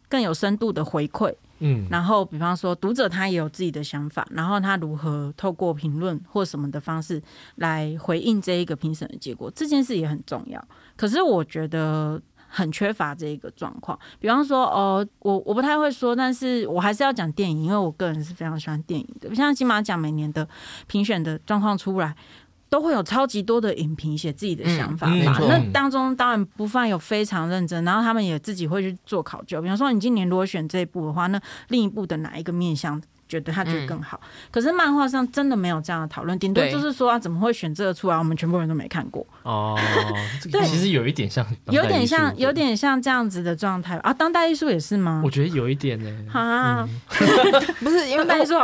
[0.09, 7.21] 更有深度的回馈，嗯，然后比方说读者他也有自己的想法，然后他如何透过评论或什么的方式
[7.55, 10.63] 来回应这一个评审的结果，这件事也很重要。
[10.95, 13.97] 可是我觉得很缺乏这一个状况。
[14.19, 19.33] 比方说，哦，我我不太会说，但是我还是要讲电影，因为我个人是非常喜欢电影的。
[19.35, 20.47] 像金马奖每年的
[20.87, 22.15] 评选的状况出来。
[22.69, 29.61] 都会有超级多的影评写自己的想法吧，嗯嗯、那当中当然不乏有非常认真，然后他们也自己会去做考究。
[29.61, 33.01] 比方说，你今年如果选这一部的话，那另一部的哪一个面向？
[33.27, 38.17] 觉得他觉得更好，嗯、可是漫画上真的没有这样的讨论，顶多就是说啊，怎么会选这个出来？
[38.17, 39.77] 我们全部人都没看过哦。
[40.51, 44.11] 对，其实有一点像，有点像，有点像这样子的状态啊。
[44.11, 45.21] 当代艺术也是吗？
[45.23, 46.09] 我觉得有一点呢。
[46.33, 46.89] 啊，
[47.21, 48.55] 嗯、 不是因为当代艺术，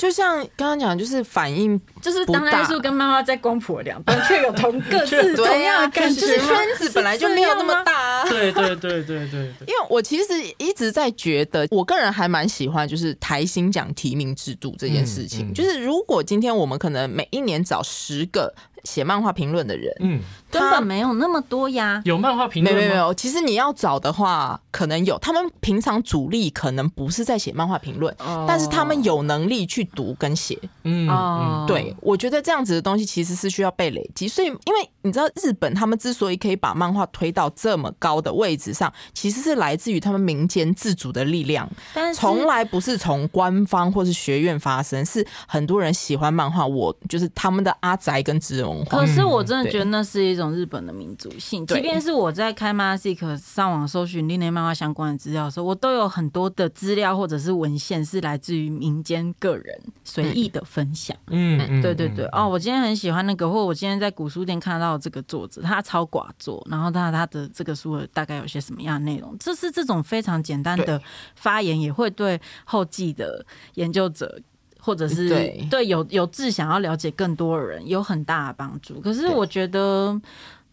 [0.00, 8.24] 就像刚刚讲，就是反应，就是当代艺术跟妈妈在光谱两端却有同各自同样的感觉，就是圈子本来就没有那么大、啊。
[8.24, 9.40] 对对对对对对。
[9.66, 13.90] 因为我其实一直在觉得，我个人还蛮喜欢，就是台新奖。
[14.00, 18.54] 提名制度这件事情，嗯嗯、就是如果今天我们可能每一年找十个。
[18.84, 20.20] 写漫画评论的人，嗯，
[20.50, 22.00] 根本没有那么多呀。
[22.04, 22.80] 有漫画评论吗？
[22.80, 23.12] 没有没有。
[23.14, 25.18] 其实你要找的话，可能有。
[25.18, 30.58] 他们平常主力可能不是在写漫画评论，哦、但是他们有能力去读跟写。
[30.84, 34.26] 嗯，嗯对，我觉得这样子的东西其实是需要被累积。
[34.26, 41.68] 所以，因为你知道，日本他们之所以可以把漫画推到这么高的位置上，其实是来自于他们民间自主的力量。
[41.92, 46.66] 但是，从来不是从官方或是学院发生，是很多人喜欢漫画。
[46.66, 48.69] 我就是他们的阿宅跟直人。
[48.88, 51.66] 可是我真的觉得那是一种日本的民族性。
[51.66, 61.16] 即便是我在开 MANGASICK 上网搜寻另类漫画相关的资料的时候，我都有很多的资料或者是文献是来自于民间个人随意的分享。
[61.28, 62.26] 嗯，对对对。
[62.32, 69.36] 哦，我今天很喜欢那个，或我今天在古书店看到这个作者，他超寡作，然后他他的这个书大概有些什么样的内容？
[69.38, 71.00] 这是这种非常简单的
[71.34, 73.44] 发言，也会对后继的
[73.74, 74.40] 研究者。
[74.80, 79.00] 或者是对，对有有志想要了解更多的人有很大的帮助。
[79.00, 80.22] 可是我觉得，对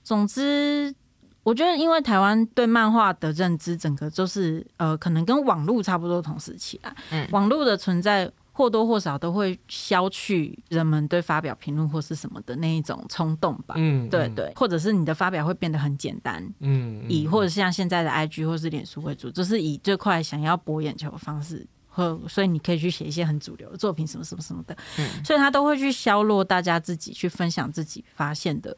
[0.04, 0.94] 总之，
[1.44, 6.96] 我觉得因为台湾对漫画的认知，整个就是呃，可能跟网络差不多同时起来。
[7.12, 13.76] 嗯，网络的存在或多或少都会消去人们对发表评论或是什么的那一种冲动吧。
[13.78, 16.44] 嗯，对对，或者是你的发表会变得很简单。
[16.60, 21.68] 嗯，以或者是像现在的 IG 或是脸书为主，就是以最快想要博眼球的方式。
[22.28, 28.76] 所以你可以去写一些很主流的作品，什么什么什么的，嗯，所以他都会去削弱大家自己去分享自己发现的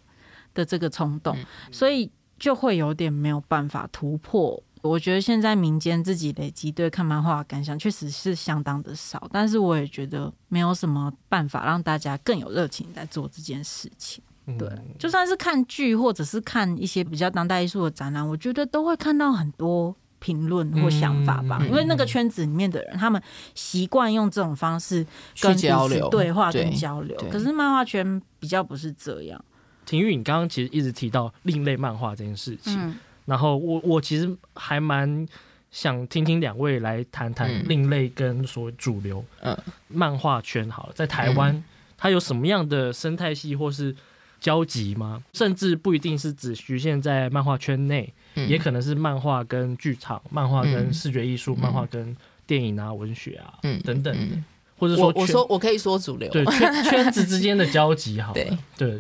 [0.53, 1.38] 的这个冲动，
[1.72, 4.61] 所以就会有点没有办法突破。
[4.82, 14.24] 我觉得现在民间自己累积对看漫画的感想确实是相当的少，但是我也觉得没有什么办法让大家更有热情在做这件事情。
[14.57, 14.67] 对，
[14.97, 19.93] 就算是看剧或者是看一些比较当代艺术的展览，我觉得都会看到很多。
[20.20, 23.22] 评论或想法吧，因为那个圈子里面的人，他们
[23.55, 25.05] 习惯用这种方式
[25.41, 27.17] 跟交流、对话跟交流。
[27.32, 29.43] 可是漫画圈比较不是这样。
[29.86, 32.95] 廷玉，你刚刚其实一直提到另类漫画这件事情，
[33.26, 35.28] 然后我我其实还蛮
[35.72, 39.57] 想听听两位来谈谈另类跟所谓主流嗯
[39.88, 41.63] 漫画圈好了，在台湾
[41.97, 43.95] 它有什么样的生态系或是
[44.39, 45.24] 交集吗？
[45.34, 48.13] 甚至不一定是只局限在漫画圈内。
[48.48, 52.16] 也可能是漫画跟剧场，漫画跟视觉艺术，漫画跟
[52.48, 54.16] 电影啊、文学啊，等等，
[54.78, 58.58] 或者说我说我可以说主流，对圈 圈子之间的交集，好，对。
[58.78, 59.00] 对，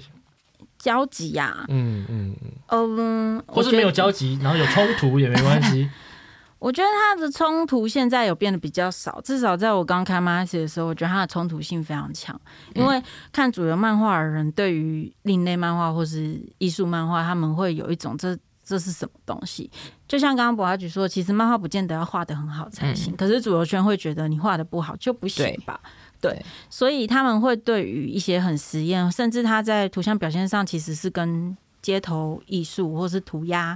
[0.77, 2.35] 交集呀，嗯嗯
[2.67, 5.89] 嗯，或是没有交集，然后有冲突也没关系。
[6.59, 12.39] 我觉得他的冲突现在有变得比较少，至少在我刚开 MAGASICK 的时候，我觉得他的冲突性非常强，
[12.75, 18.37] 因为看主流漫画的人对于另类漫画或是艺术漫画，他们会有一种这。
[18.69, 19.69] 这是什么东西？
[20.07, 23.11] 就像刚刚博阿菊说，其实漫画不见得要画的很好才行。
[23.11, 25.79] 嗯、可是主流圈会觉得你画的不好就不行吧？
[26.21, 33.75] 对，对，所以他们会对于一些很实验，甚至他在图像表现上其实是跟街头艺术或是涂鸦，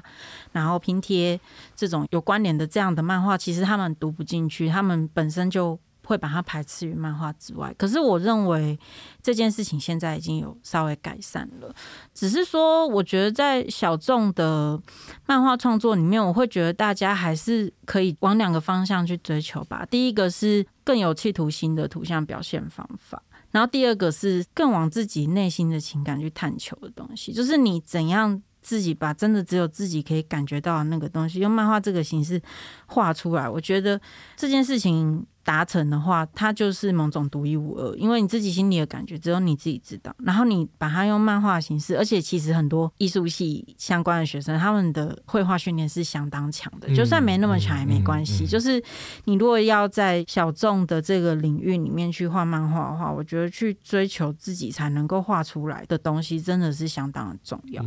[0.51, 1.39] 然后拼贴
[1.75, 5.79] 这种有关联的这样的漫画，其实他们读不进去，他们本身就。
[6.05, 8.77] 会把它排斥于漫画之外，可是我认为
[9.21, 11.73] 这件事情现在已经有稍微改善了。
[12.13, 14.79] 只是说，我觉得在小众的
[15.25, 19.85] 漫画创作里面，我会觉得大家还是可以往两个方向去追求吧。
[19.89, 28.41] 第一个是更有企图心的图像表现方法，然后第二个是更往自己内心的情感去探求的东西，就是你怎样。
[28.65, 32.41] 自己把真的只有自己可以感觉到的那个东西，用漫画这个形式
[32.85, 33.99] 画出来，我觉得
[34.37, 40.15] 这件事情达成的话，它就是某种独一无二，因为你自己心里的感觉只有你自己知道。
[40.19, 48.47] 然后你把它用漫画形式，而且其实很多艺术系相关的学生，他们的绘画训练是相当强的，就算没那么强也没关系。
[48.47, 48.81] 就是
[49.25, 57.83] 你如果要在小众的这个领域里面去画漫画的话，我觉得去追求自己才能够画出来的东西，真的是相当的重要。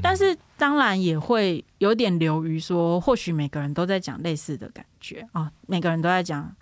[0.00, 6.54] 但是当然也会有点流于说，或许每个人都在讲类似的感觉啊、哦，每个人都在讲。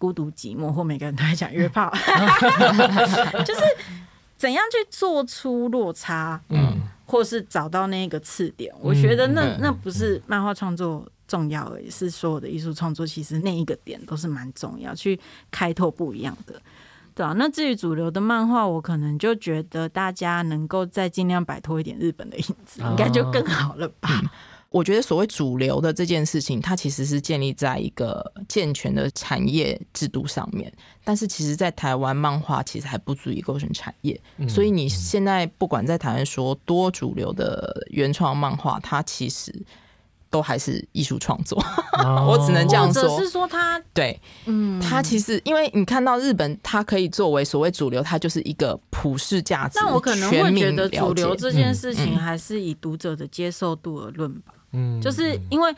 [0.00, 1.92] 孤独寂寞，或每个人都在讲约炮，
[3.44, 3.60] 就是
[4.38, 8.74] 怎样去做出落差，嗯，或是找到那个次点。
[8.80, 15.20] 我觉得那那不是漫画创作重要而已，是所有的艺术创作其实那一个点都是蛮重要，去
[15.50, 16.54] 开拓不一样的，
[17.14, 17.34] 对啊。
[17.36, 24.22] 那至于主流的漫画，我可能就觉得大家能够再尽量摆脱一点日本的影子，应该就更好了吧。
[24.70, 30.72] 我觉得所谓主流的这件事情，它其实是建立在一个健全的产业制度上面。
[31.02, 34.20] 但是，其实，在台湾漫画其实还不足以构成产业。
[34.48, 39.52] 所以，你现在不管在台湾说多主流的原创漫画，它其实
[40.30, 41.60] 都还是艺术创作。
[42.28, 43.02] 我只能这样说。
[43.02, 49.80] 或者是说，它对，嗯，它其实因为你看到日本，它可以作为所谓主流，它就是一个普世价值。
[49.80, 54.52] 那我可能会觉得主流这件事情还是以读者的接受度而论吧。
[54.54, 54.59] 嗯，
[55.00, 55.74] 就是因为，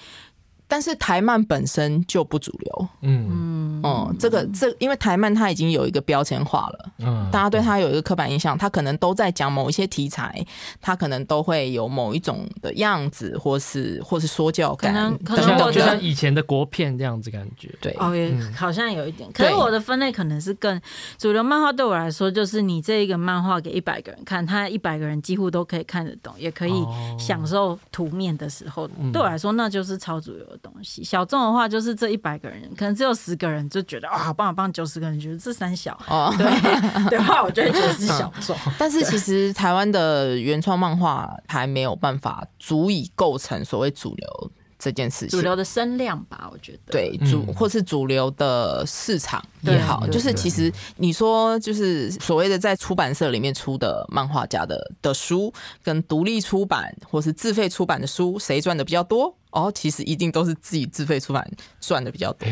[0.73, 3.83] 但是台漫本身就不主流，嗯。
[3.85, 10.43] 嗯，这个这因为台漫它已经有一个标签化了，嗯，大家对它有一个刻板印象，它可能都在讲某一些题材，
[10.81, 14.95] 它可能都会有某一种的样子，或是或是说教感，
[15.25, 20.81] 可能可能就像以前的国片这样子感觉，对，哦，也好像有一点，可是我的分类可能是更
[21.19, 21.85] 主流漫画对。
[21.85, 26.87] 我来说，就是你这一个漫画给一百个人看，他一百个人几乎都可以看得懂，也可以
[27.19, 31.03] 享受图面的时候，对我来说那就是超主流的东西。
[31.03, 36.47] 小众的话，就是这一百个人，可能只有十个人就觉得啊，好棒好棒，九十个人觉得这三小，哦、对
[37.19, 38.57] 的话，我就会觉得是小众。
[38.79, 44.51] 但是其实台湾的原创漫画还没有办法足以构成所谓主流。
[44.79, 55.55] 这件事情，主流的声量吧，我觉得对主或是主流的市场也好，就是其实你说就是所谓的在出版社里面出的漫画家的的书，
[55.85, 59.33] 跟独立出版或是自费出版的书，谁赚的比较多？
[59.53, 61.49] 哦，其实一定都是自己自费出版
[61.81, 62.49] 赚的比较多。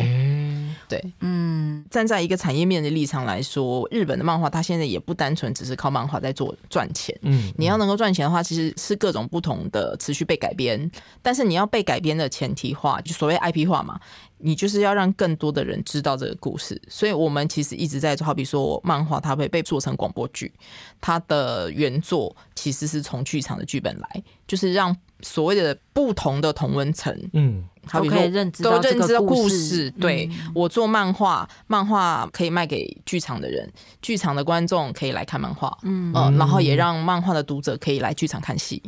[0.88, 7.16] 对，嗯，站在一个产业面的立场来说，日本的漫画它现在也不单纯只是靠漫画在做赚钱。
[7.22, 10.90] 嗯，你要能够赚钱的话，其实是各种不同的持续被改编。
[11.22, 14.01] 但是你要被改编的前提化，就所谓 IP 化嘛，
[14.43, 16.80] 你就是要让更多的人知道这个故事。
[16.88, 20.53] 所以我们其实一直在做，好比说漫画它会被做成广播剧，
[21.01, 27.64] 它的原作其实是从剧场的剧本来，就是让所谓的不同的同温层，嗯。
[27.86, 29.91] 好比说，都认知到故事。
[29.93, 33.68] 对，我做漫画，漫画可以卖给剧场的人，
[34.03, 38.82] 剧场的观众可以来看漫画，嗯，然后也让漫画的读者可以来剧场看戏，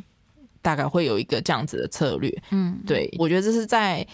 [0.60, 2.30] 大概会有一个这样子的策略。
[2.50, 4.06] 嗯，对，我觉得这是在，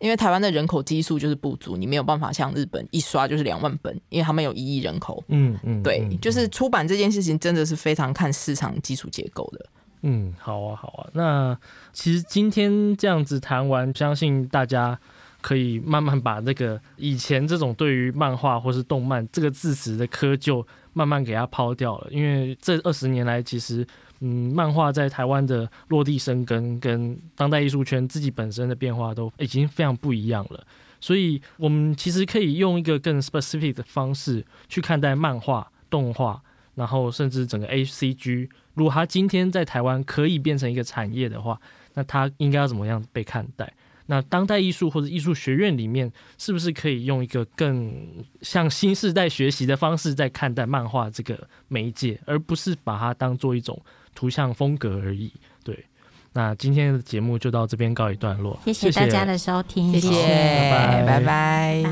[0.00, 5.22] 因为台湾的人口基数就是不足，你没有办法像日本一刷就是两万本，因为他们有一亿人口。
[5.28, 9.66] 嗯嗯，对，就是出版这件事情真的是非常看市场基础结构的。
[10.02, 11.08] 嗯，好啊，好啊。
[11.14, 11.56] 那
[11.92, 14.98] 其实今天这样子谈完，相信大家
[15.40, 22.08] 可以慢慢把那个以前这种对于漫画或是动漫这个字词的窠臼，慢慢给它抛掉了。
[22.10, 23.86] 因为这二十年来，其实
[24.26, 30.66] 嗯，漫画在台湾的落地生根，跟当代艺术圈自己本身的变化都已经非常不一样了。
[30.98, 36.40] 所以，我们其实可以用一个更 specific 的方式去看待漫画、动画，
[36.74, 38.48] 然后甚至整个 ACG。
[38.72, 41.60] 如果他今天在台湾可以变成一个产业的话，
[41.92, 43.70] 那他应该要怎么样被看待？
[44.06, 53.78] 那当代艺术或者艺术学院里面，是不是可以用一个更向新世代学习的方式在看待漫画这个媒介，而不是把它当做一种
[54.14, 55.32] 图像风格而已？
[55.62, 55.84] 对，
[56.32, 60.22] 那今天的节目就到这边告一段落，谢谢大家的收听，谢谢，
[60.70, 61.84] 拜拜，拜拜。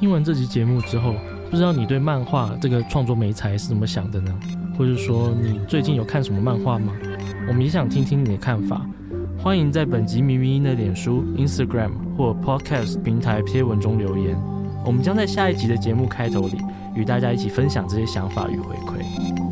[0.00, 1.14] 听完这集节目之后。
[1.50, 4.36] 不知道你对漫画这个创作美材是怎么想的呢？
[4.76, 6.92] 或者说你最近有看什么漫画吗？
[7.46, 8.84] 我们也想听听你的看法。
[9.38, 14.36] 欢迎在本集谜迷音的脸书、Instagram 或 Podcast 平台贴文中留言。
[14.84, 16.58] 我们将在下一集的节目开头里
[16.94, 19.43] 与大家一起分享这些想法与回馈。